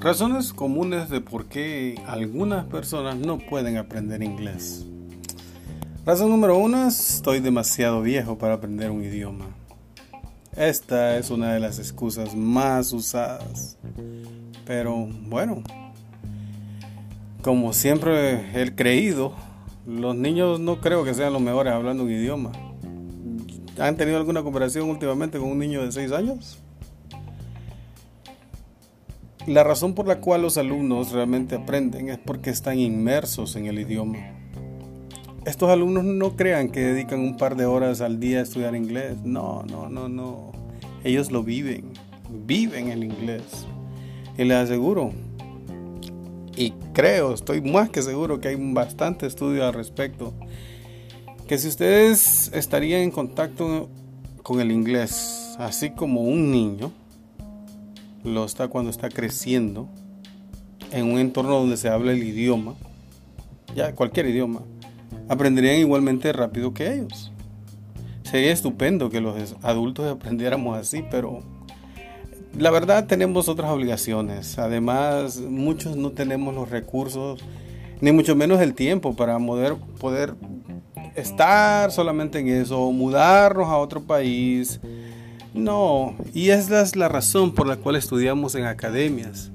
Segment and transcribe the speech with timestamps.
[0.00, 4.86] Razones comunes de por qué algunas personas no pueden aprender inglés.
[6.06, 9.44] Razón número uno, estoy demasiado viejo para aprender un idioma.
[10.56, 13.76] Esta es una de las excusas más usadas.
[14.64, 15.62] Pero bueno,
[17.42, 19.34] como siempre he creído,
[19.86, 22.52] los niños no creo que sean los mejores hablando un idioma.
[23.78, 26.58] ¿Han tenido alguna comparación últimamente con un niño de 6 años?
[29.46, 33.78] La razón por la cual los alumnos realmente aprenden es porque están inmersos en el
[33.78, 34.18] idioma.
[35.46, 39.16] Estos alumnos no crean que dedican un par de horas al día a estudiar inglés.
[39.24, 40.52] No, no, no, no.
[41.04, 41.92] Ellos lo viven.
[42.28, 43.66] Viven el inglés.
[44.36, 45.12] Y les aseguro,
[46.56, 50.34] y creo, estoy más que seguro que hay bastante estudio al respecto,
[51.48, 53.88] que si ustedes estarían en contacto
[54.42, 56.92] con el inglés, así como un niño,
[58.24, 59.88] lo está cuando está creciendo
[60.92, 62.74] en un entorno donde se habla el idioma,
[63.74, 64.62] ya cualquier idioma,
[65.28, 67.32] aprenderían igualmente rápido que ellos.
[68.24, 71.42] Sería estupendo que los adultos aprendiéramos así, pero
[72.56, 74.58] la verdad tenemos otras obligaciones.
[74.58, 77.40] Además, muchos no tenemos los recursos,
[78.00, 80.34] ni mucho menos el tiempo para poder, poder
[81.14, 84.80] estar solamente en eso, mudarnos a otro país
[85.54, 89.50] no, y esa es la razón por la cual estudiamos en academias,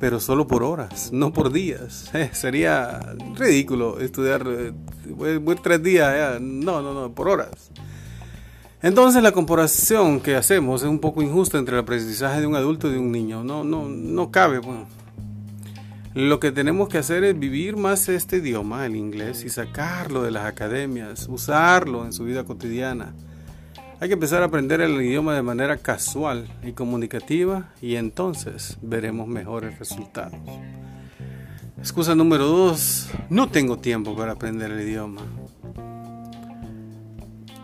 [0.00, 2.10] pero solo por horas, no por días.
[2.14, 3.00] Eh, sería
[3.36, 4.72] ridículo estudiar eh,
[5.62, 7.70] tres días, no, no, no, por horas.
[8.82, 12.88] Entonces la comparación que hacemos es un poco injusta entre el aprendizaje de un adulto
[12.88, 13.44] y de un niño.
[13.44, 14.60] No, no, no cabe.
[16.14, 20.30] Lo que tenemos que hacer es vivir más este idioma, el inglés, y sacarlo de
[20.30, 23.14] las academias, usarlo en su vida cotidiana.
[24.00, 29.28] Hay que empezar a aprender el idioma de manera casual y comunicativa y entonces veremos
[29.28, 30.40] mejores resultados.
[31.76, 35.20] Excusa número dos, no tengo tiempo para aprender el idioma.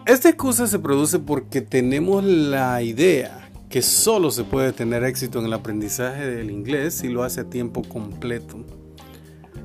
[0.04, 5.46] Esta excusa se produce porque tenemos la idea que solo se puede tener éxito en
[5.46, 8.58] el aprendizaje del inglés si lo hace a tiempo completo.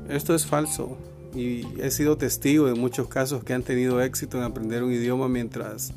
[0.07, 0.97] Esto es falso
[1.35, 5.27] y he sido testigo de muchos casos que han tenido éxito en aprender un idioma
[5.27, 5.93] mientras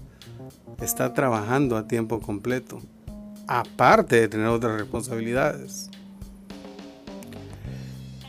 [0.81, 2.81] está trabajando a tiempo completo,
[3.47, 5.91] aparte de tener otras responsabilidades.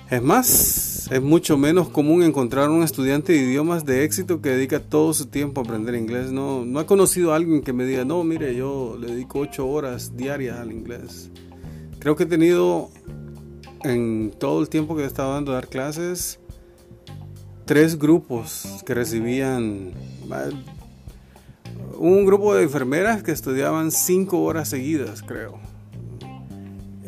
[0.09, 4.79] Es más, es mucho menos común encontrar un estudiante de idiomas de éxito que dedica
[4.79, 6.31] todo su tiempo a aprender inglés.
[6.31, 9.67] No, no he conocido a alguien que me diga, no, mire, yo le dedico ocho
[9.67, 11.31] horas diarias al inglés.
[11.99, 12.89] Creo que he tenido
[13.83, 16.39] en todo el tiempo que he estado dando dar clases
[17.65, 19.91] tres grupos que recibían
[21.97, 25.59] un grupo de enfermeras que estudiaban cinco horas seguidas, creo.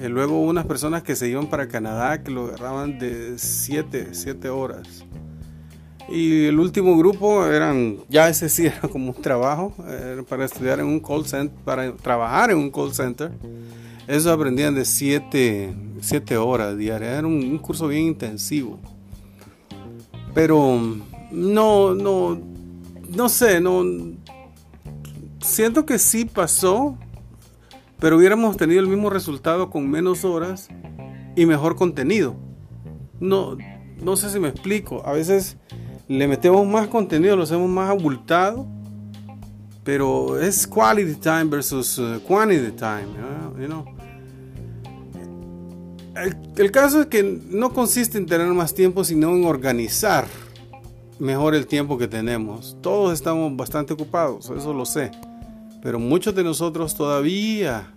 [0.01, 4.49] Y luego unas personas que se iban para Canadá que lo agarraban de siete, siete
[4.49, 5.03] horas.
[6.09, 9.73] Y el último grupo eran, ya ese sí era como un trabajo,
[10.29, 13.31] para estudiar en un call center, para trabajar en un call center.
[14.07, 17.17] Eso aprendían de siete, siete horas diarias.
[17.17, 18.79] Era un, un curso bien intensivo.
[20.33, 20.79] Pero
[21.31, 22.39] no, no,
[23.09, 23.83] no sé, no,
[25.47, 26.97] siento que sí pasó,
[27.99, 30.69] pero hubiéramos tenido el mismo resultado con menos horas
[31.35, 32.35] y mejor contenido.
[33.19, 33.57] No,
[34.01, 35.01] no sé si me explico.
[35.05, 35.57] A veces
[36.07, 38.67] le metemos más contenido, lo hacemos más abultado,
[39.83, 43.07] pero es quality time versus uh, quantity time.
[46.15, 50.27] el, el caso es que no consiste en tener más tiempo, sino en organizar
[51.19, 52.77] mejor el tiempo que tenemos.
[52.81, 55.11] Todos estamos bastante ocupados, eso lo sé.
[55.81, 57.93] Pero muchos de nosotros todavía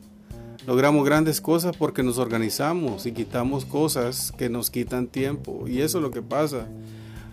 [0.66, 5.66] logramos grandes cosas porque nos organizamos y quitamos cosas que nos quitan tiempo.
[5.66, 6.66] Y eso es lo que pasa.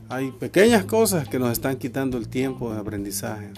[0.10, 3.52] Hay pequeñas cosas que nos están quitando el tiempo de aprendizaje.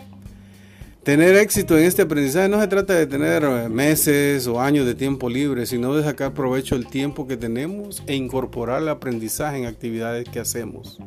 [1.03, 5.29] Tener éxito en este aprendizaje no se trata de tener meses o años de tiempo
[5.29, 10.27] libre, sino de sacar provecho del tiempo que tenemos e incorporar el aprendizaje en actividades
[10.27, 10.99] que hacemos.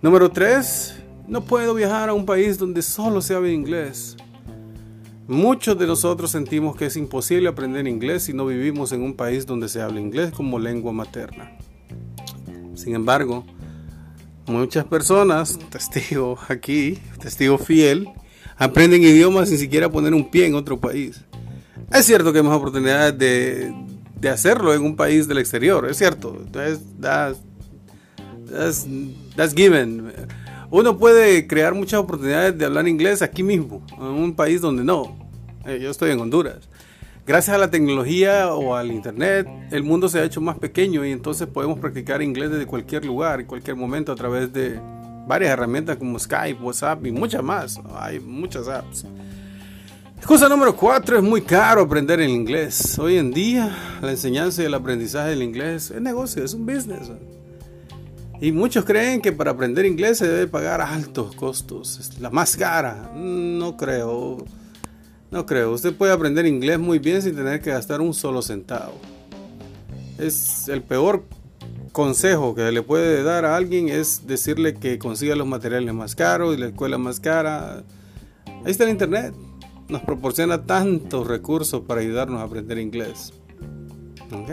[0.00, 1.02] Número 3.
[1.28, 4.16] No puedo viajar a un país donde solo se habla inglés.
[5.30, 9.46] Muchos de nosotros sentimos que es imposible aprender inglés si no vivimos en un país
[9.46, 11.56] donde se habla inglés como lengua materna.
[12.74, 13.46] Sin embargo,
[14.48, 18.08] muchas personas, testigo aquí, testigo fiel,
[18.56, 21.20] aprenden idiomas sin siquiera poner un pie en otro país.
[21.92, 26.44] Es cierto que hay más oportunidades de, hacerlo en un país del exterior, es cierto.
[26.50, 27.30] that's,
[29.36, 30.12] that's given.
[30.72, 35.19] Uno puede crear muchas oportunidades de hablar inglés aquí mismo, en un país donde no.
[35.66, 36.68] Eh, yo estoy en Honduras.
[37.26, 41.12] Gracias a la tecnología o al internet, el mundo se ha hecho más pequeño y
[41.12, 44.80] entonces podemos practicar inglés desde cualquier lugar, en cualquier momento a través de
[45.26, 47.80] varias herramientas como Skype, WhatsApp y muchas más.
[47.94, 49.04] Hay muchas apps.
[50.16, 52.98] Excusa número 4, es muy caro aprender el inglés.
[52.98, 57.12] Hoy en día la enseñanza y el aprendizaje del inglés es negocio, es un business.
[58.40, 62.56] Y muchos creen que para aprender inglés se debe pagar altos costos, es la más
[62.56, 63.12] cara.
[63.14, 64.44] No creo.
[65.30, 65.72] No creo.
[65.72, 68.94] Usted puede aprender inglés muy bien sin tener que gastar un solo centavo.
[70.18, 71.24] Es el peor
[71.92, 76.54] consejo que le puede dar a alguien es decirle que consiga los materiales más caros
[76.56, 77.84] y la escuela más cara.
[78.64, 79.34] Ahí está el internet.
[79.88, 83.32] Nos proporciona tantos recursos para ayudarnos a aprender inglés.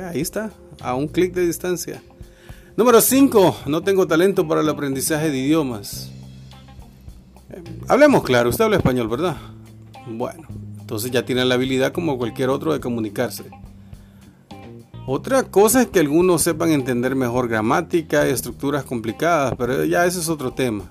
[0.09, 0.51] ahí está,
[0.81, 2.01] a un clic de distancia.
[2.75, 3.57] Número 5.
[3.65, 6.11] No tengo talento para el aprendizaje de idiomas.
[7.87, 9.37] hablemos claro, usted habla español, ¿verdad?
[10.07, 10.47] Bueno,
[10.87, 13.43] entonces ya tiene la habilidad como cualquier otro de comunicarse.
[15.05, 20.21] Otra cosa es que algunos sepan entender mejor gramática y estructuras complicadas, pero ya ese
[20.21, 20.85] es otro tema.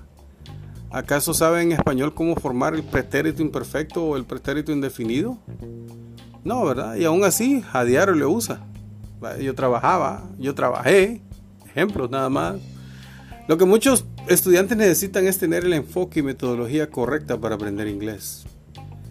[0.91, 5.39] ¿Acaso saben en español cómo formar el pretérito imperfecto o el pretérito indefinido?
[6.43, 6.95] No, ¿verdad?
[6.95, 8.67] Y aún así, a diario lo usa.
[9.41, 11.23] Yo trabajaba, yo trabajé,
[11.65, 12.57] ejemplos nada más.
[13.47, 18.45] Lo que muchos estudiantes necesitan es tener el enfoque y metodología correcta para aprender inglés.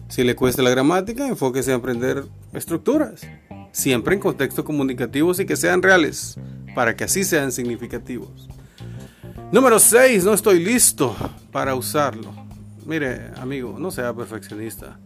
[0.09, 2.23] Si le cuesta la gramática, enfóquese en aprender
[2.53, 3.21] estructuras,
[3.71, 6.37] siempre en contextos comunicativos y que sean reales,
[6.73, 8.47] para que así sean significativos.
[9.51, 11.15] Número 6, no estoy listo
[11.51, 12.33] para usarlo.
[12.85, 14.97] Mire, amigo, no sea perfeccionista.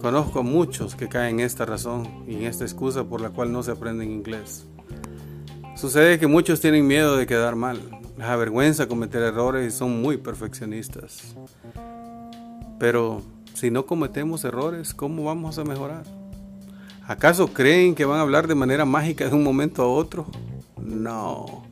[0.00, 3.52] Conozco a muchos que caen en esta razón y en esta excusa por la cual
[3.52, 4.66] no se aprende inglés.
[5.76, 7.80] Sucede que muchos tienen miedo de quedar mal,
[8.16, 11.36] les avergüenza cometer errores y son muy perfeccionistas.
[12.80, 13.22] Pero
[13.58, 16.04] si no cometemos errores, ¿cómo vamos a mejorar?
[17.08, 20.26] ¿Acaso creen que van a hablar de manera mágica de un momento a otro?
[20.80, 21.64] No.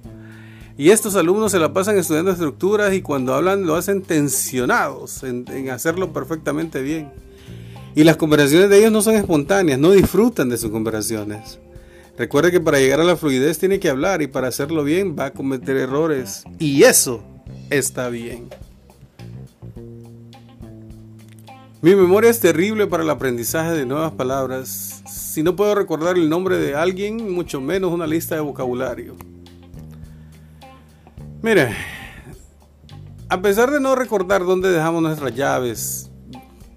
[0.76, 5.70] Y estos alumnos se la pasan estudiando estructuras y cuando hablan lo hacen tensionados en,
[5.70, 7.10] hacerlo perfectamente bien.
[7.94, 11.60] Y las conversaciones de ellos no son espontáneas, no disfrutan de sus conversaciones.
[12.18, 15.26] Recuerde que para llegar a la fluidez tiene que hablar y para hacerlo bien va
[15.26, 16.42] a cometer errores.
[16.58, 17.22] Y eso
[17.70, 18.48] está bien.
[21.86, 25.04] Mi memoria es terrible para el aprendizaje de nuevas palabras.
[25.08, 29.14] Si no puedo recordar el nombre de alguien, mucho menos una lista de vocabulario.
[31.42, 31.76] Mire,
[33.28, 36.10] a pesar de no recordar dónde dejamos nuestras llaves,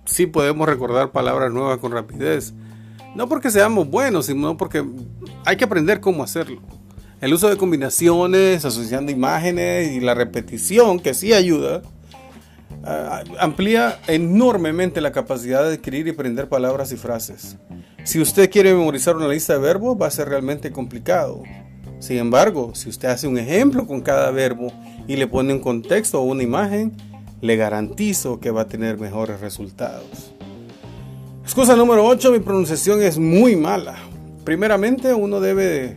[0.06, 2.54] sí podemos recordar palabras nuevas con rapidez.
[3.16, 4.86] No porque seamos buenos, sino porque
[5.44, 6.62] hay que aprender cómo hacerlo.
[7.20, 11.82] El uso de combinaciones, asociando imágenes y la repetición, que sí ayuda,
[12.84, 17.58] ah, amplía enormemente la capacidad de adquirir y aprender palabras y frases.
[18.04, 21.44] Si usted quiere memorizar una lista de verbos, va a ser realmente complicado.
[22.00, 24.72] Sin embargo, si usted hace un ejemplo con cada verbo
[25.08, 26.96] y le pone un contexto o una imagen,
[27.42, 30.34] le garantizo que va a tener mejores resultados.
[31.44, 33.98] Excusa número 8, mi pronunciación es muy mala.
[34.44, 35.96] Primeramente, uno debe,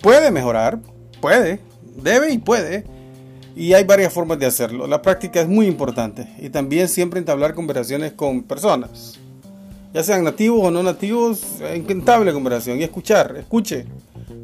[0.00, 0.80] puede mejorar,
[1.20, 1.60] puede,
[1.96, 2.84] debe y puede.
[3.54, 4.86] Y hay varias formas de hacerlo.
[4.86, 6.26] La práctica es muy importante.
[6.40, 9.18] Y también siempre entablar conversaciones con personas.
[9.92, 12.80] Ya sean nativos o no nativos, encantable conversación.
[12.80, 13.84] Y escuchar, escuche.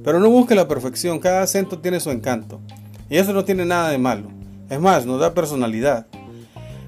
[0.04, 1.18] Pero no busque la perfección.
[1.18, 2.60] Cada acento tiene su encanto.
[3.08, 4.28] Y eso no tiene nada de malo.
[4.68, 6.06] Es más, nos da personalidad.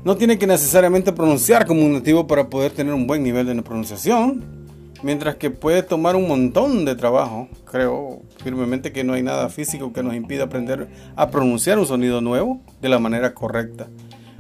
[0.05, 3.63] No tiene que necesariamente pronunciar como un nativo para poder tener un buen nivel de
[3.63, 4.60] pronunciación,
[5.03, 7.49] mientras que puede tomar un montón de trabajo.
[7.65, 12.21] Creo firmemente que no hay nada físico que nos impida aprender a pronunciar un sonido
[12.21, 13.89] nuevo de la manera correcta.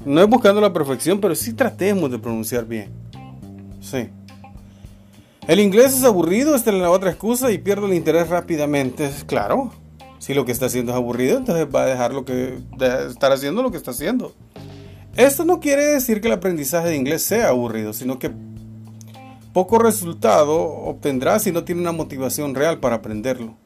[0.04, 2.90] No es buscando la perfección, pero sí tratemos de pronunciar bien.
[3.80, 4.08] Sí.
[5.46, 9.10] El inglés es aburrido, esta es la otra excusa y pierdo el interés rápidamente.
[9.26, 9.72] Claro,
[10.18, 13.32] si lo que está haciendo es aburrido, entonces va a dejar lo que, de estar
[13.32, 14.34] haciendo lo que está haciendo.
[15.16, 18.30] Esto no quiere decir que el aprendizaje de inglés sea aburrido, sino que
[19.52, 23.56] poco resultado obtendrá si no tiene una motivación real para aprenderlo.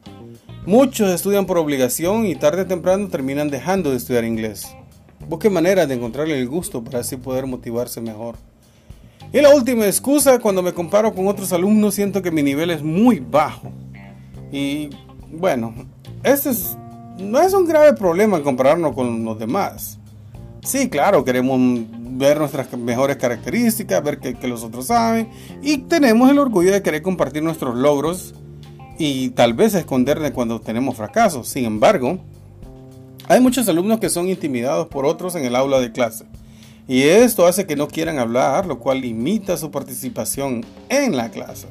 [0.65, 4.67] Muchos estudian por obligación y tarde o temprano terminan dejando de estudiar inglés.
[5.29, 8.35] Busque maneras de encontrarle el gusto para así poder motivarse mejor.
[9.31, 12.81] Y la última excusa, cuando me comparo con otros alumnos siento que mi nivel es
[12.81, 13.71] muy bajo.
[14.51, 14.89] Y
[15.31, 15.73] bueno,
[16.23, 16.51] este
[17.19, 19.99] no es un grave problema compararnos con los demás.
[20.63, 21.59] Sí, claro, queremos
[22.17, 25.29] ver nuestras mejores características, ver que, los otros saben
[25.61, 28.33] y tenemos el orgullo de querer compartir nuestros logros
[28.97, 31.47] y tal vez esconderle cuando tenemos fracasos.
[31.47, 32.19] Sin embargo,
[33.27, 36.25] hay muchos alumnos que son intimidados por otros en el aula de clase.
[36.87, 41.67] Y esto hace que no quieran hablar, lo cual limita su participación en la clase.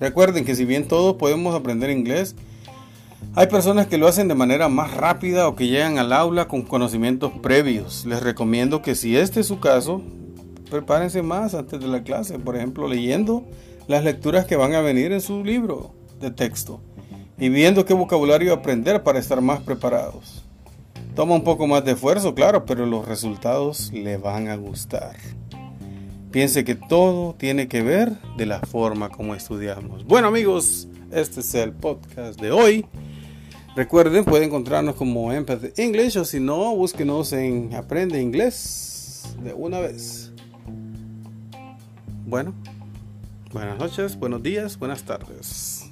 [0.00, 2.36] Recuerden que si bien todos podemos aprender inglés,
[3.34, 6.62] hay personas que lo hacen de manera más rápida o que llegan al aula con
[6.62, 8.04] conocimientos previos.
[8.06, 10.02] Les recomiendo que si este es su caso,
[10.70, 13.44] prepárense más antes de la clase, por ejemplo, leyendo
[13.88, 16.80] las lecturas que van a venir en su libro de texto
[17.38, 20.44] y viendo qué vocabulario aprender para estar más preparados.
[21.14, 25.16] Toma un poco más de esfuerzo, claro, pero los resultados le van a gustar.
[26.30, 30.04] Piense que todo tiene que ver de la forma como estudiamos.
[30.04, 32.84] Bueno amigos, este es el podcast de hoy.
[33.76, 39.80] Recuerden, pueden encontrarnos como Empathy English o si no, búsquenos en Aprende Inglés de una
[39.80, 40.32] vez.
[42.24, 42.54] Bueno,
[43.52, 45.83] buenas noches, buenos días, buenas tardes.